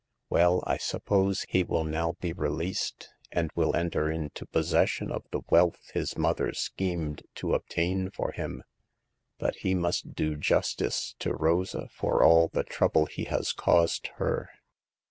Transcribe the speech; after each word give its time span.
Well, 0.31 0.63
I 0.65 0.77
suppose 0.77 1.45
he 1.47 1.63
will 1.63 1.83
now 1.83 2.13
be 2.19 2.33
released 2.33 3.09
and 3.31 3.51
will 3.53 3.75
enter 3.75 4.09
into 4.09 4.47
possession 4.47 5.11
of 5.11 5.25
the 5.29 5.41
wealth 5.51 5.91
his 5.93 6.17
mother 6.17 6.53
schemed 6.55 7.21
to 7.35 7.53
obtain 7.53 8.09
for 8.09 8.31
him. 8.31 8.63
But 9.37 9.57
he 9.57 9.75
must 9.75 10.15
do 10.15 10.35
justice 10.37 11.13
to 11.19 11.35
Rosa 11.35 11.87
for 11.93 12.23
all 12.23 12.47
the 12.47 12.63
trouble 12.63 13.05
he 13.05 13.25
has 13.25 13.53
caused 13.53 14.07
her. 14.15 14.49